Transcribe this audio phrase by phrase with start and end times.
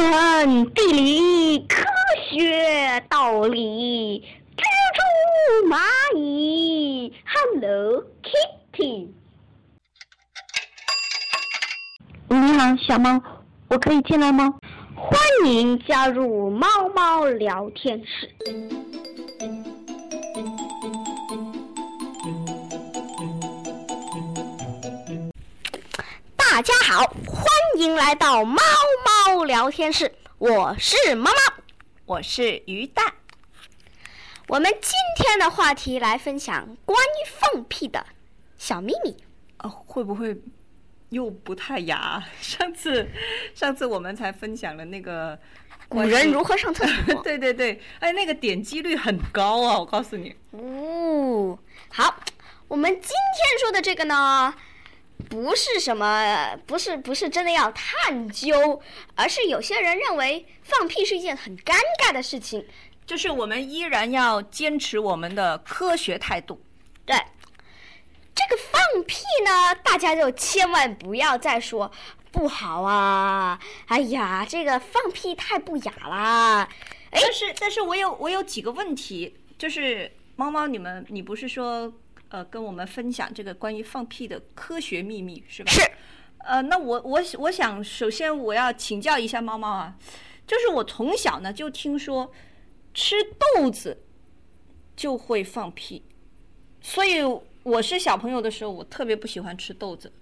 [0.00, 1.84] 文、地理、科
[2.30, 4.24] 学、道理、
[4.56, 4.62] 蜘
[4.94, 5.76] 蛛、蚂
[6.16, 9.08] 蚁，Hello Kitty。
[12.28, 13.20] 你好，小猫，
[13.68, 14.54] 我可以进来吗？
[14.96, 18.30] 欢迎加入猫猫聊天室。
[26.60, 27.46] 大家好，欢
[27.78, 28.60] 迎来到猫
[29.26, 31.54] 猫聊天室，我是猫猫，
[32.04, 33.14] 我是鱼蛋。
[34.46, 38.04] 我们今天的话题来分享关于放屁的
[38.58, 39.16] 小秘密。
[39.60, 40.38] 哦，会不会
[41.08, 42.22] 又不太雅？
[42.42, 43.08] 上次
[43.54, 45.38] 上次我们才分享了那个
[45.88, 47.14] 古人如何上厕所。
[47.24, 49.78] 对对对，哎，那个点击率很高啊！
[49.78, 50.36] 我告诉你。
[50.50, 51.58] 哦，
[51.88, 52.16] 好，
[52.68, 54.54] 我们今天说的这个呢，
[55.28, 58.80] 不是什么，不是不是真的要探究，
[59.14, 62.66] 而是有些人认为放屁是一件很尴尬的事情。
[63.06, 66.62] 就是我们依然要坚持我们的科学态度。
[67.04, 67.16] 对，
[68.34, 71.90] 这个放屁呢，大家就千万不要再说
[72.30, 73.58] 不好啊！
[73.86, 76.68] 哎呀，这个放屁太不雅啦！
[77.10, 81.92] 哎，但是但是我有我有几个问题，就是猫猫，你们你不是说
[82.30, 85.70] 呃跟我们分享这个关于放屁的科学秘密是吧？
[85.70, 85.82] 是。
[86.38, 89.94] 呃，那我我我想首先我要请教一下猫猫啊，
[90.46, 92.32] 就是我从小呢就听说。
[92.92, 93.14] 吃
[93.54, 94.02] 豆子
[94.96, 96.02] 就会放屁，
[96.82, 97.20] 所以
[97.62, 100.12] 我是小朋友的时候，我特别不喜欢吃豆子，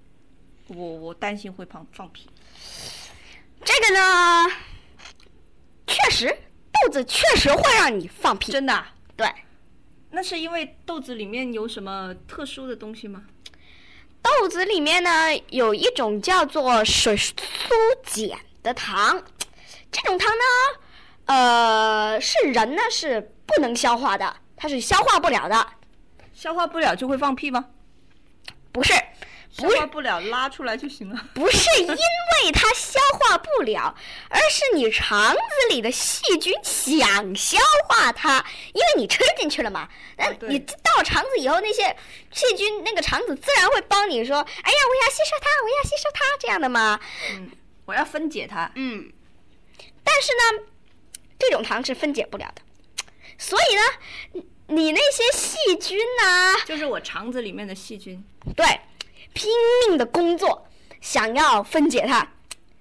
[0.67, 2.29] 我我担心会放放屁。
[3.65, 4.47] 这个呢，
[5.87, 8.85] 确实豆子确实会让你放屁，真的。
[9.17, 9.27] 对，
[10.11, 13.25] 那是因为豆子里面有什么特殊的东西吗？
[14.23, 15.11] 豆子里面呢
[15.51, 17.35] 有一种叫做水苏
[18.05, 19.23] 碱的糖，
[19.93, 20.81] 这种糖呢。
[21.27, 25.67] 呃，是人呢是不能消化的，它是消化不了的，
[26.33, 27.67] 消化不了就会放屁吗？
[28.73, 28.95] 不是，
[29.59, 31.27] 消化不了拉出来就行了。
[31.35, 33.95] 不是因为它消化不了，
[34.29, 37.59] 而是你肠子里的细菌想消
[37.89, 39.89] 化它，因为你吃进去了嘛。
[40.17, 41.97] 那你到肠子以后，那些
[42.33, 46.99] 细菌那个肠子自然会帮你说：“哎呀，我要吸收它，我要吸收它。”这样的嘛。
[47.31, 47.51] 嗯，
[47.87, 48.71] 我要分解它。
[48.75, 49.13] 嗯，
[50.05, 50.65] 但是呢。
[51.41, 52.63] 这种糖是分解不了的，
[53.39, 58.21] 所以呢，你那些细菌呢，就是我肠子里面的细菌，
[58.57, 58.67] 对，
[59.39, 59.49] 拼
[59.87, 60.67] 命的工作，
[61.01, 62.29] 想要分解它，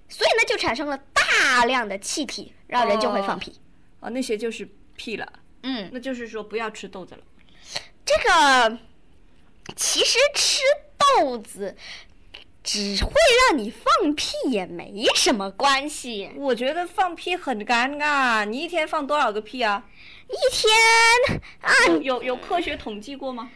[0.09, 3.59] 所以呢，就产生了大量的气体，让人就会放屁。
[3.99, 5.33] 哦，那些就是屁了。
[5.61, 7.21] 嗯，那就是说不要吃豆子了。
[8.03, 8.79] 这个
[9.75, 10.61] 其实吃
[10.97, 11.77] 豆子。
[12.63, 13.13] 只会
[13.47, 16.29] 让你放屁也没什么关系。
[16.35, 18.43] 我觉得放屁很尴尬。
[18.43, 19.85] 你一天放多少个屁啊？
[20.27, 21.71] 一天啊？
[22.01, 23.49] 有有科学统计过吗？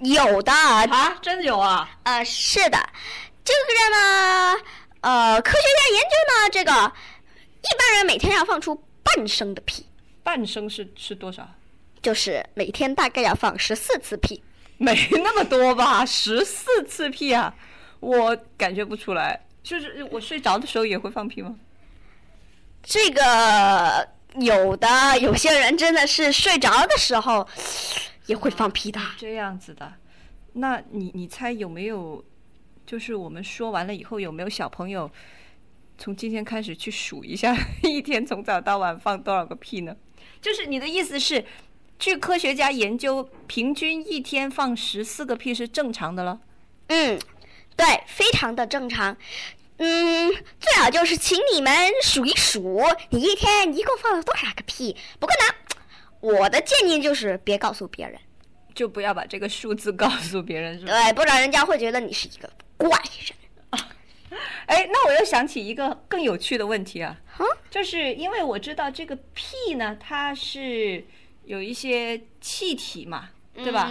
[0.00, 1.88] 有的啊，真的有啊。
[2.02, 2.78] 呃，是的，
[3.44, 4.56] 这个呢，
[5.00, 9.86] 呃，科学家研究呢，这个一般人每天要放出半升的屁。
[10.22, 11.48] 半升是是多少？
[12.02, 14.42] 就是每天大概要放十四次屁。
[14.76, 16.06] 没那么多吧？
[16.06, 17.52] 十四次屁啊？
[18.00, 21.56] 我感觉不出来，就是我睡着的时候也会放屁吗？
[22.84, 27.44] 这个有的，有些人真的是睡着的时候
[28.28, 29.00] 也会放屁的。
[29.18, 29.92] 这样子的，
[30.52, 32.24] 那你你猜有没有？
[32.86, 35.10] 就是我们说完了以后，有没有小朋友
[35.98, 39.94] 从今天开始去数一下， 一天从早到晚放多少个屁呢？
[40.40, 41.44] 就是你的意思是，
[41.98, 46.40] 据科学家研究，平均一天放十四个屁是正常的了？
[46.86, 47.20] 嗯。
[47.76, 49.16] 对，非常的正常。
[49.76, 51.72] 嗯，最好就是请你们
[52.02, 54.96] 数一数，你一天一共放了多少个屁。
[55.20, 55.54] 不过呢，
[56.20, 58.18] 我的建议就是别告诉别人，
[58.74, 60.92] 就不要把这个数字告诉别人，是吧？
[60.92, 64.40] 对，不然人家会觉得你是一个怪人。
[64.66, 71.04] 哎，那我又想起一个更有趣的问题啊，嗯，就是因为我知道这个屁呢，它是
[71.44, 73.90] 有一些气体嘛，对吧？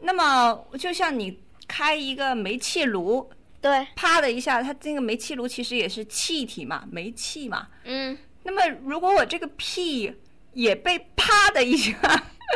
[0.00, 1.40] 那么就像你。
[1.72, 3.30] 开一个煤气炉，
[3.60, 7.68] 对，啪的一下，它这个煤气炉其实也是气体嘛，煤气嘛。
[7.84, 8.18] 嗯。
[8.42, 10.12] 那么如果我这个屁
[10.52, 11.94] 也被啪的一下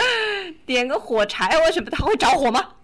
[0.67, 2.75] 点个火柴，为什么它会着火吗？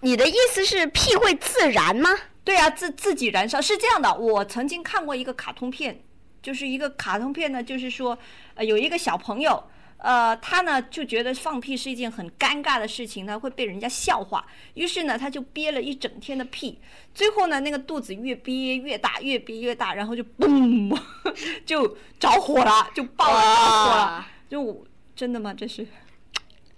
[0.00, 2.10] 你的意思是屁会自燃吗？
[2.42, 4.14] 对啊，自自己燃烧是这样的。
[4.14, 6.02] 我曾经看过一个卡通片，
[6.42, 8.18] 就是一个卡通片呢，就是说，
[8.54, 9.62] 呃，有一个小朋友，
[10.02, 16.80] 呃，他呢就觉得放屁是一件很尴尬的事情，呢会被人家笑话，于是呢他就憋了一整天的屁，
[17.14, 20.98] 最后呢那个肚子越憋越大，越憋越大，然后就嘣，
[21.66, 25.52] 就着火了，就爆了，着火了，就真的吗？
[25.52, 25.86] 这是？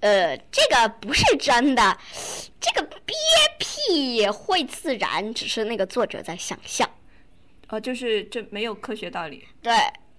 [0.01, 1.97] 呃，这个不是真的，
[2.61, 3.15] 这个憋
[3.61, 6.91] 屁会自燃，只是那个作者在想象。
[7.69, 9.47] 哦，就是这没有科学道理。
[9.63, 9.73] 对。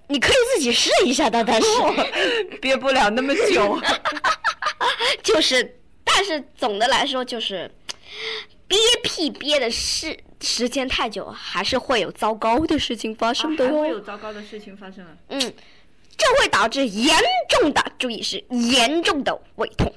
[0.07, 1.67] 你可以自己试一下的，但是
[2.61, 3.79] 憋不了那么久。
[5.23, 7.71] 就是，但是总的来说，就是
[8.67, 13.81] 憋屁憋的是时间太久，还是会有糟糕的事情发生的哟。
[13.81, 15.11] 会有糟糕的事情发生啊。
[15.29, 15.39] 嗯，
[16.17, 17.17] 这会导致严
[17.49, 19.91] 重的，注意是严重的胃痛。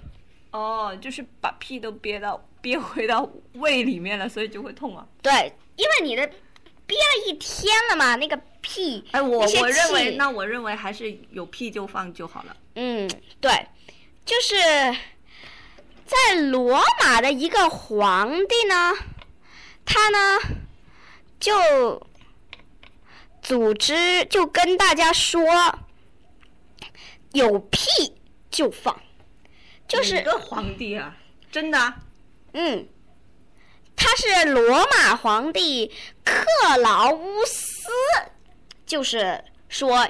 [0.53, 5.05] 哦，就是把屁都憋到憋回到胃里面了，所以就会痛啊。
[5.21, 6.31] 对，因为你的。
[6.87, 12.57] 憋了一天了嘛，那个屁，哎，我我认为，那我认为还是有屁就放就好了。
[12.77, 13.11] 嗯，
[13.41, 13.67] 对，
[14.25, 14.55] 就是
[16.05, 18.93] 在罗马的一个皇帝呢，
[19.85, 20.39] 他呢
[21.41, 22.07] 就
[23.43, 25.45] 组织就跟大家说，
[27.33, 27.81] 有屁
[28.51, 29.01] 就放，
[29.89, 31.17] 就是个皇帝啊，
[31.51, 31.95] 真的，
[32.53, 32.89] 嗯。
[34.07, 35.93] 他是罗马皇帝
[36.23, 36.45] 克
[36.79, 37.89] 劳乌斯，
[38.87, 40.09] 就是说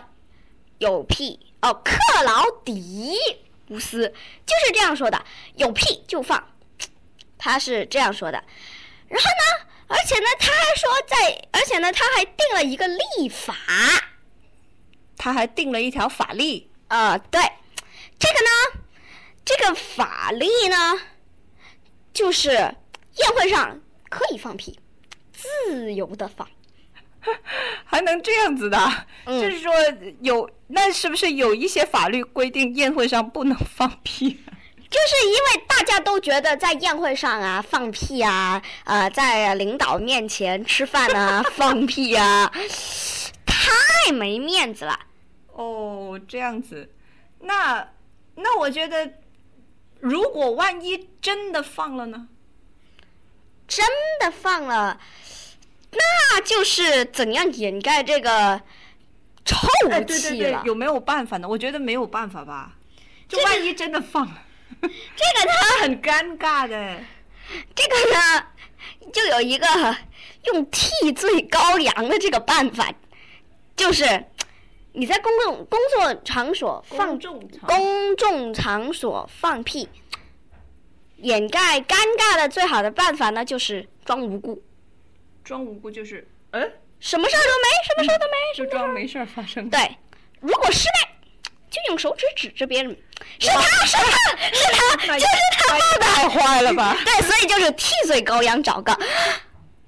[0.76, 3.16] 有屁哦，克劳迪
[3.69, 4.06] 乌斯
[4.44, 6.46] 就是这样说的，有屁就放，
[7.38, 8.44] 他是这样说的。
[9.08, 13.56] 然后呢，而且呢，他还说在，而且呢，他还定了一个立法，
[15.16, 16.70] 他还定了一条法律。
[16.88, 17.40] 呃，对，
[18.19, 18.82] 这个呢，
[19.43, 21.00] 这个法律呢，
[22.12, 22.76] 就是。
[23.19, 24.79] 宴会上可以放屁，
[25.32, 26.49] 自由的放，
[27.85, 28.79] 还能这样子的？
[29.26, 29.73] 就是说
[30.20, 34.31] 有那是不是有一些法律规定宴会上不能放屁？
[34.88, 42.50] 就是因为大家都觉得在宴会上啊放屁啊，呃，在领导面前吃饭啊放屁啊，
[43.44, 44.99] 太没面子了。
[45.49, 46.88] 哦，这样子，
[47.41, 47.88] 那
[48.37, 49.14] 那我觉得，
[49.99, 52.29] 如果万一真的放了呢？
[53.69, 53.87] 真
[54.21, 55.01] 的放了，
[55.93, 58.61] 那就是怎样掩盖这个
[59.45, 60.05] 臭气了？
[60.05, 61.49] 对对对，有没有办法呢？
[61.49, 62.73] 我觉得没有办法吧。
[63.29, 64.43] 就万一真的放了，
[64.81, 64.91] 这个
[65.51, 66.97] 他很尴尬的。
[67.75, 68.47] 这个呢，
[69.13, 69.67] 就有一个
[70.45, 72.93] 用替罪羔羊的这个办法，
[73.77, 74.25] 就是
[74.93, 77.19] 你在公共工作场所放
[77.67, 79.89] 公众场所放屁。
[81.17, 84.63] 掩盖尴尬的最好的办法呢，就是装无辜。
[85.43, 89.71] 装无辜就是，嗯，什么事儿都没，什么事儿都没，就装没事儿发生。
[89.71, 89.97] 对，
[90.41, 91.13] 如果失败，
[91.71, 92.97] 就用手指指着别人，
[93.39, 94.03] 是他是他
[94.53, 96.97] 是他，就是他放的，太坏了吧？
[97.05, 98.97] 对，所以就是替罪羔羊找个。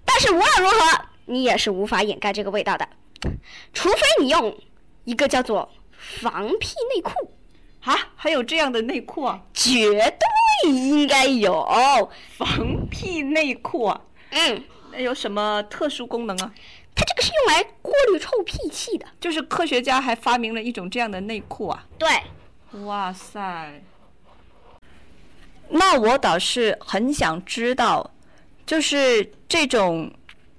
[0.04, 2.88] 但是无论如何，你也是无法掩盖这个味道的，
[3.74, 4.56] 除非你用
[5.04, 7.32] 一个叫做防屁内裤。
[7.88, 9.40] 啊，还有这样的内裤啊？
[9.54, 11.66] 绝对应该有
[12.36, 13.98] 防屁内裤啊！
[14.28, 14.62] 嗯，
[14.92, 16.52] 那有什么特殊功能啊？
[16.94, 19.06] 它这个是用来过滤臭屁气的。
[19.18, 21.86] 就是科学家还发明了一种这样的内裤啊？
[21.96, 22.08] 对。
[22.82, 23.82] 哇塞！
[25.70, 28.10] 那我倒是很想知道，
[28.66, 30.12] 就是这种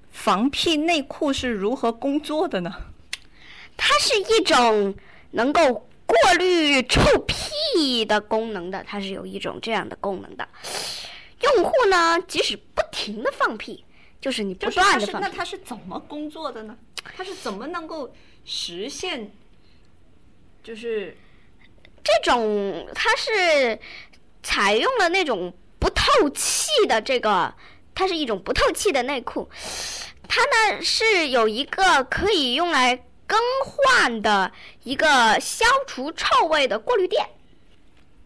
[0.10, 2.74] 防屁内裤是如何工作的呢？
[3.78, 4.96] 它是一种
[5.30, 5.86] 能够。
[6.10, 10.48] 过滤臭屁的功能的，它是有一种这样的功能的。
[11.42, 13.86] 用户呢，即使不停的放屁，
[14.20, 16.76] 就是你不断的放，那它是怎么工作的呢？
[17.16, 18.12] 它是怎么能够
[18.44, 19.32] 实现？
[20.64, 21.16] 就是
[22.04, 23.80] 这种，它是
[24.42, 27.54] 采用了那种不透气的这个，
[27.94, 29.48] 它是一种不透气的内裤。
[30.28, 33.06] 它呢是有一个可以用来。
[33.30, 34.52] 更换的
[34.84, 37.24] 一个消除臭味的过滤垫，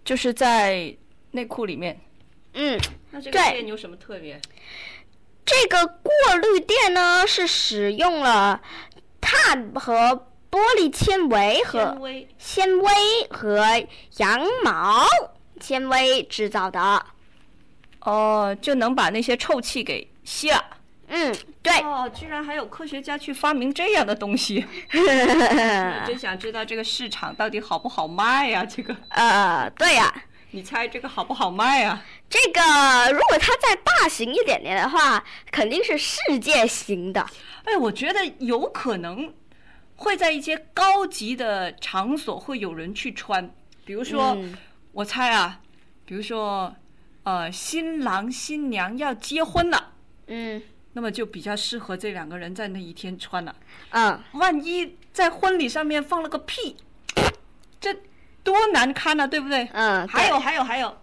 [0.05, 0.95] 就是在
[1.31, 1.99] 内裤里面。
[2.53, 2.79] 嗯，
[3.11, 4.39] 那这个垫有什么特别？
[5.45, 8.61] 这个过滤垫呢，是使用了
[9.19, 11.99] 碳和玻璃纤维和
[12.37, 12.91] 纤维
[13.29, 13.61] 和
[14.19, 15.05] 羊毛
[15.59, 17.05] 纤维制造的。
[17.99, 20.63] 哦，就能把那些臭气给吸了。
[21.15, 21.79] 嗯，对。
[21.81, 24.65] 哦，居然还有科学家去发明这样的东西，
[26.07, 28.65] 真想知道这个市场到底好不好卖呀？
[28.65, 28.95] 这个。
[29.09, 30.11] 呃，对呀。
[30.55, 32.03] 你猜这个好不好卖啊？
[32.29, 37.25] 这个如果它再大型一点点的话，肯定是世界型的。
[37.63, 39.33] 哎，我觉得有可能
[39.95, 43.51] 会在一些高级的场所会有人去穿。
[43.85, 44.55] 比如说，嗯
[44.91, 45.59] 我猜啊，
[46.05, 46.75] 比如说，
[47.23, 49.91] 呃，新郎新娘要结婚了，
[50.27, 50.61] 嗯
[50.93, 53.55] 那么就比较适合这两个人在那一天穿了。
[53.89, 56.75] 啊，万一在婚礼上面放了个屁，
[57.79, 57.95] 这
[58.43, 59.67] 多难堪啊，对不对？
[59.73, 60.97] 嗯还有还有还有，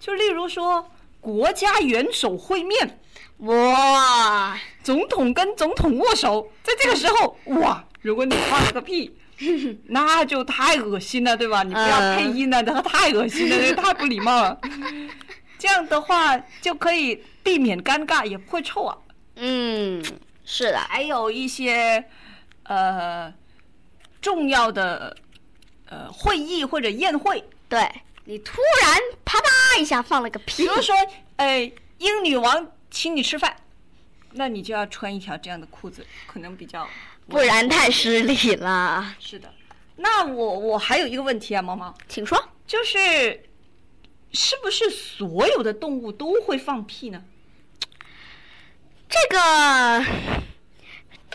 [0.00, 3.00] 就例如说国家元首会面，
[3.38, 9.16] 哇，总统跟总统握手，在这个时候，哇，如果你放了个屁。
[9.88, 11.64] 那就太恶心了，对吧？
[11.64, 14.56] 你不要嗯配音了，这个太恶心了，这个太不礼貌了。
[15.58, 18.96] 这样的话就可以避免尴尬，也不会臭啊。
[19.36, 20.04] 嗯，
[20.44, 22.04] 是的，还有一些
[22.64, 23.32] 呃
[24.20, 25.16] 重要的
[25.86, 27.88] 呃会议或者宴会，对
[28.24, 30.94] 你突然啪嗒一下放了个屁，比如说
[31.36, 33.56] 呃英女王请你吃饭，
[34.32, 36.86] 那你就要穿一条这样的裤子，可能比较
[37.28, 39.14] 不然太失礼了。
[39.18, 39.52] 是的。
[39.96, 42.42] 那我我还有一个问题啊，毛毛，请说。
[42.64, 43.42] 就是
[44.32, 47.22] 是不是所有的动物都会放屁呢？
[49.12, 50.04] 这个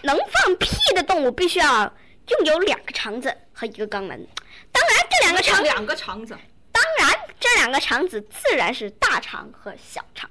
[0.01, 1.93] 能放屁的动物必须要
[2.29, 4.27] 拥有两个肠子和一个肛门。
[4.71, 6.35] 当然，这两个肠，两个肠子，
[6.71, 10.27] 当然这两个肠子自然是大肠和小肠。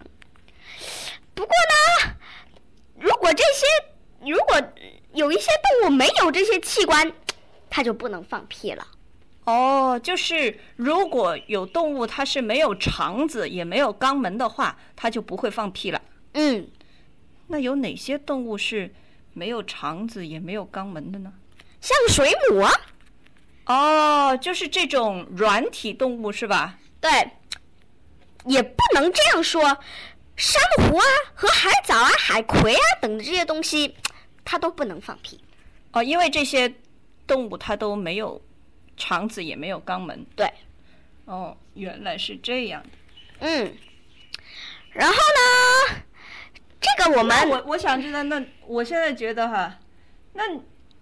[1.35, 2.17] 不过呢，
[2.99, 3.65] 如果这些
[4.29, 4.61] 如果
[5.13, 5.47] 有一些
[5.81, 7.13] 动物没有这些器官，
[7.71, 8.85] 它就不能放屁了。
[9.45, 16.03] 哦，就是如果有动物它是没有肠子也没有肛门的话，它就不会放屁了。
[16.35, 16.69] 嗯，
[17.49, 18.93] 那有哪些动物是
[19.33, 21.33] 没有肠子也没有肛门的呢？
[21.81, 22.73] 像水母啊，
[23.67, 26.79] 哦，就是这种软体动物是吧？
[27.01, 27.11] 对，
[28.47, 29.63] 也不能这样说。
[30.37, 33.95] 珊瑚啊和海藻啊、海葵啊等这些东西，
[34.45, 35.41] 它都不能放屁。
[35.93, 36.75] 哦，因为这些
[37.27, 38.43] 动物它都没有
[38.97, 40.27] 肠子也没有肛门。
[40.35, 40.47] 对，
[41.25, 42.89] 哦，原来是这样的。
[43.41, 43.77] 嗯，
[44.93, 46.03] 然后呢，
[46.87, 49.79] 这个我们我我想知道，那我现在觉得哈，
[50.35, 50.43] 那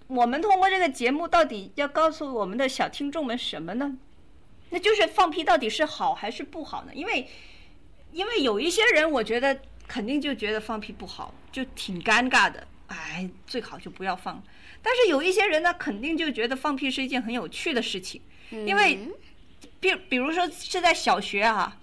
[0.06, 3.96] 我们通过这个节目到底要告诉我们的小听众们什么呢？
[4.70, 6.92] 那就是放屁到底是好还是不好呢？
[6.94, 7.28] 因为
[8.12, 14.42] 因为有一些人，我觉得肯定就觉得放屁不好，就挺尴尬的，哎，最好就不要放。
[14.82, 19.08] 但是有一些人呢，肯定就觉得放屁是一件很有趣的事情，因为
[19.80, 21.78] 比比如说是在小学啊，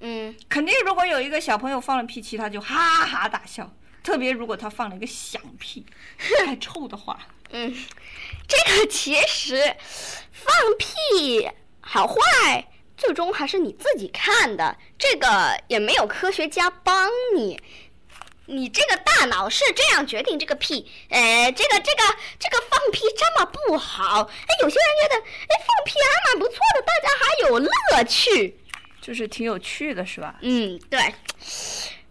[0.00, 3.70] 嗯肯定如果有一个小朋友放了屁，其他就哈哈大笑。
[4.02, 5.84] 特别如果他放了一个响屁，
[6.46, 7.18] 太臭的话，
[7.50, 7.70] 嗯，
[8.48, 9.76] 这个其实
[10.32, 11.50] 放屁
[11.82, 12.66] 好坏，
[12.96, 17.62] 最终还是你自己看的，这个也没有科学家帮你。
[18.46, 22.02] 你这个大脑是这样决定这个屁，呃，这个这个
[22.38, 28.58] 这个放屁这么不好，哎，有些人觉得，哎，放屁还蛮不错的，大家还有乐趣。
[29.00, 30.36] 就是挺有趣的，是吧？
[30.42, 30.98] 嗯，对。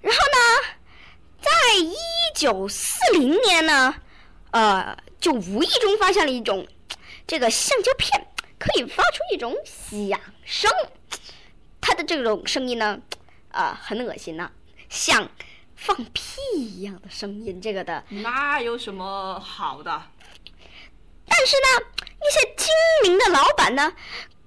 [0.01, 0.77] 然后呢，
[1.41, 1.93] 在一
[2.35, 3.95] 九四零年呢，
[4.51, 6.67] 呃，就无意中发现了一种
[7.27, 8.27] 这个橡胶片，
[8.57, 10.71] 可以发出一种响声。
[11.81, 12.99] 它的这种声音呢，
[13.49, 14.51] 啊、很恶心呐、
[14.89, 15.29] 像
[15.75, 17.61] 放屁一样的声音。
[17.61, 20.03] 这个的，那有什么好的？
[21.27, 22.67] 但是呢，一些精
[23.03, 23.93] 明的老板呢，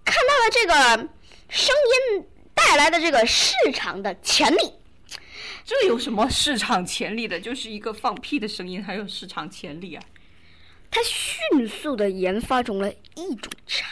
[0.04, 1.08] 看到了这个
[1.48, 1.74] 声
[2.18, 2.26] 音
[2.66, 4.72] 带来的这个市场的潜力。
[5.64, 7.40] 这有什么市场潜力的？
[7.40, 10.02] 就是一个放屁的声音，还有市场潜力啊！
[10.90, 13.82] 他迅速的研发出了一种产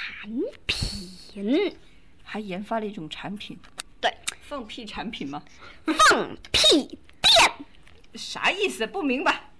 [0.67, 1.77] 品，
[2.25, 3.59] 还研发了一种产品，
[4.01, 4.13] 对，
[4.49, 5.43] 放屁产品吗？
[5.85, 7.53] 放屁垫。
[8.15, 8.87] 啥意思？
[8.87, 9.51] 不明白。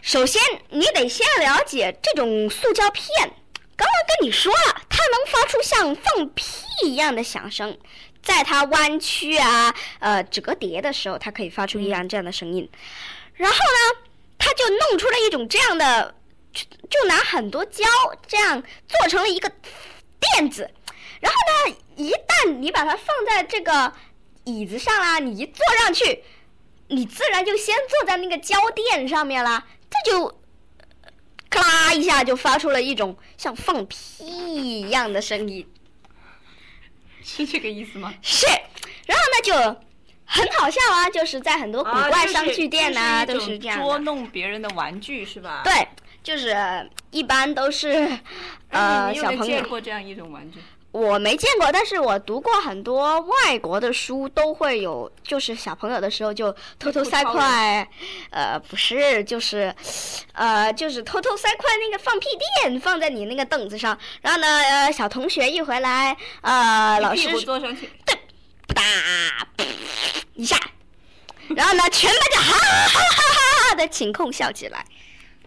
[0.00, 3.32] 首先，你得先了解这种塑胶片。
[3.76, 6.44] 刚刚跟你说了，它能发出像放屁
[6.84, 7.76] 一样的响声，
[8.22, 12.68] 在它弯曲啊、呃折叠的时候，它可以发出一样这样的声音。
[13.34, 16.14] 然后呢，他就弄出了一种这样的，
[16.52, 17.84] 就就拿很多胶
[18.26, 19.50] 这样做成了一个
[20.20, 20.70] 垫子。
[21.20, 21.38] 然后
[21.68, 23.92] 呢，一旦你把它放在这个
[24.44, 26.22] 椅子上啦，你一坐上去，
[26.88, 30.40] 你自然就先坐在那个胶垫上面啦，这就
[31.54, 35.66] 咔啦一下就发出了一种像放屁一样的声音。
[37.22, 38.12] 是这个意思吗？
[38.20, 38.46] 是，
[39.06, 39.54] 然后呢就
[40.26, 43.80] 很好笑啊，就是在很多古怪商具店呐、都啊就是这样。
[43.80, 45.62] 捉弄别人的玩具是吧？。
[45.64, 45.88] 对，
[46.22, 46.54] 就是
[47.10, 47.88] 一般都是
[48.68, 49.46] 哎，呃小朋友。
[49.46, 50.58] 见过这样一种玩具？
[50.94, 57.84] 我没见过，但是我读过很多外国的书，都会有，就是小朋友的时候就偷偷塞块，
[58.30, 59.74] 呃，不是，就是，
[60.34, 62.28] 呃，就是偷偷塞块那个放屁
[62.62, 68.16] 垫放在你那个凳子上，然后呢，呃，小同学一回来，呃，老师坐上去，噔，
[68.72, 68.80] 哒，
[70.34, 70.56] 一下，
[71.56, 74.86] 然后呢，全班就哈哈哈哈哈的请空笑起来。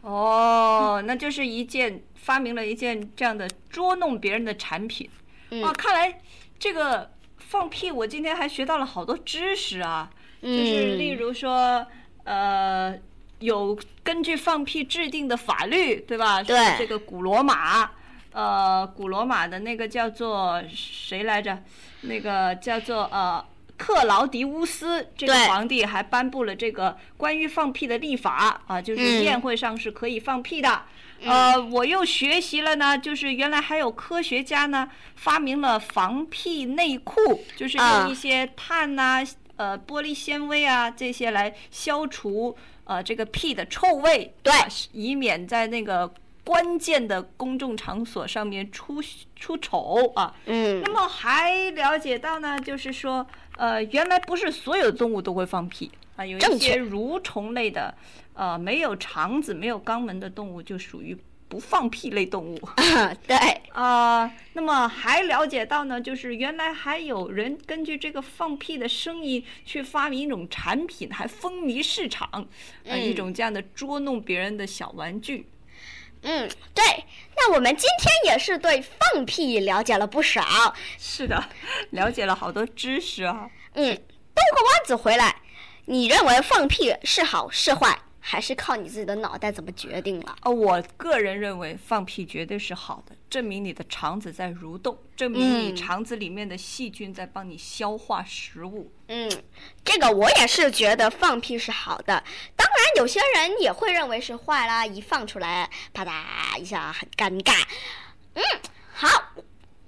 [0.01, 5.09] 哦，那就是一件发明了一件这样的捉弄别人的产品。
[5.49, 6.21] 哦，看来
[6.59, 10.09] 这个放屁，我今天还学到了好多知识啊。
[10.41, 11.85] 就是例如说，
[12.23, 12.95] 呃，
[13.39, 16.43] 有根据放屁制定的法律，对吧？
[16.43, 16.77] 对。
[16.77, 17.89] 这个古罗马，
[18.31, 21.57] 呃，古罗马的那个叫做谁来着？
[22.01, 23.43] 那个叫做呃
[23.77, 30.81] 克劳迪乌斯这个皇帝还颁布了这个关于放屁的立法啊，就是宴会上是可以放屁的。
[31.23, 39.23] 呃，我又学习了呢，就是原来还有科学家呢发明了防屁内裤，就是用一些碳呐、
[39.55, 44.53] 呃玻璃纤维啊这些来消除呃这个屁的臭味，对，
[44.91, 49.01] 以免在那个关键的公众场所上面出
[49.35, 50.35] 出丑啊。
[50.45, 50.81] 嗯。
[50.85, 53.25] 那么还了解到呢，就是说，
[53.57, 57.93] 呃，原来不是所有动物都会放屁啊，有一些蠕虫类的。
[58.33, 62.59] 呃，没有肠子、没有肛门的动物就属于不放屁类动物。
[62.77, 63.35] 啊对
[63.71, 72.47] 啊，那么还了解到呢，就是原来还有人根据这个放屁的声音去发明一种产品，还风靡市场，
[72.83, 75.39] 呃，一种这样的捉弄别人的小玩具。
[75.39, 75.56] 嗯，
[76.21, 77.05] 对。
[77.39, 80.41] 那我们今天也是对放屁了解了不少。
[80.97, 81.43] 是的，
[81.91, 83.47] 了解了好多知识啊。
[83.73, 84.01] 嗯，兜
[84.55, 85.35] 个弯子回来，
[85.85, 87.99] 你认为放屁是好是坏？
[88.29, 90.35] 还是靠你自己的脑袋怎么决定了？
[90.41, 98.91] 哦，我个人认为放屁绝对是好的，证明你的肠子在蠕动，证明你肠子里面的细菌在帮你消化食物。
[99.07, 99.31] 嗯，
[99.85, 102.21] 这个我也是觉得放屁是好的。
[102.57, 107.53] 当然，有些人也会认为是坏啦，一放出来啪嗒一下很尴尬。
[108.33, 108.43] 嗯，
[108.91, 109.07] 好。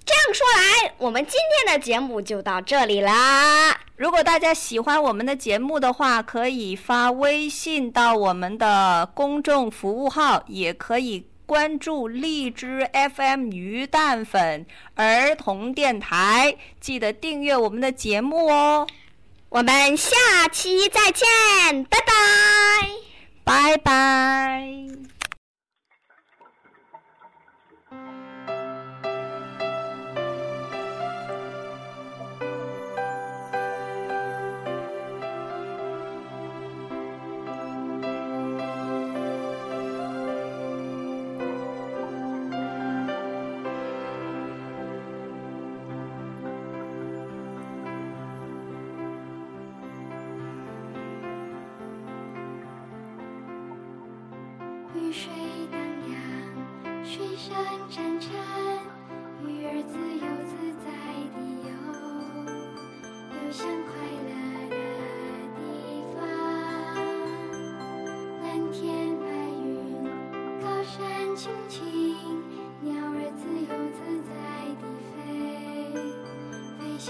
[0.02, 3.79] 这样说来，我们今天的节目就到这里啦。
[4.00, 18.86] 如果大家喜欢我们的节目的话，可以发微信到我们的公众服务号，也可以关注荔枝 FM 鱼蛋粉儿童电台，记得订阅我们的节目哦。
[19.50, 20.16] 我们下
[20.50, 22.14] 期再见，拜拜，
[23.44, 25.09] 拜拜。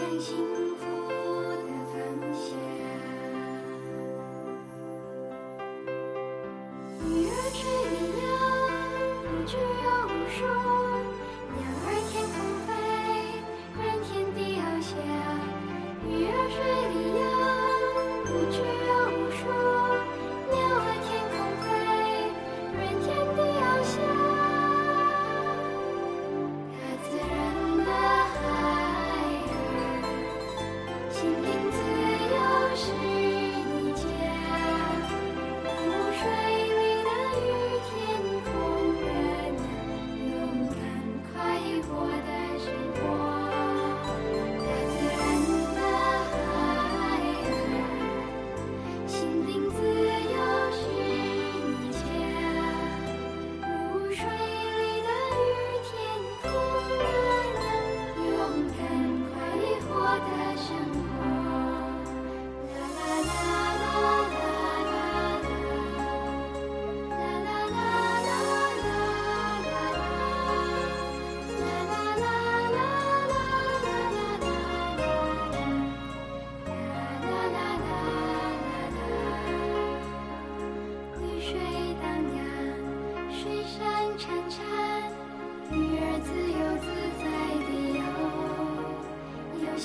[0.00, 0.60] 开心。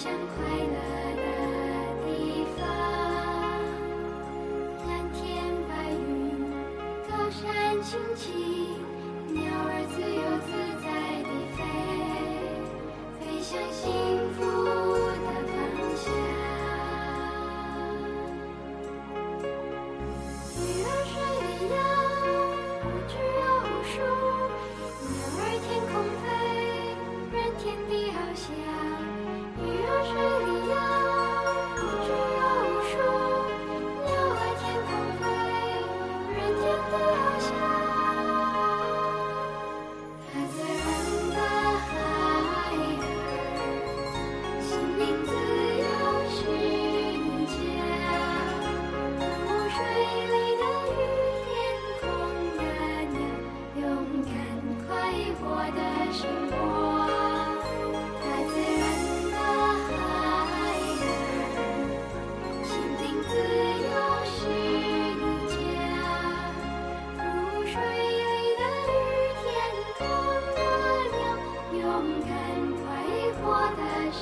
[0.05, 0.94] 将快乐。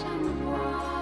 [0.04, 0.12] 向
[0.46, 0.93] 往